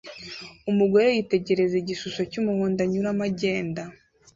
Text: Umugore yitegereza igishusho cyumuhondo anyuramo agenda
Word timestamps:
Umugore 0.71 1.07
yitegereza 1.15 1.75
igishusho 1.81 2.21
cyumuhondo 2.31 2.79
anyuramo 2.85 3.23
agenda 3.29 3.81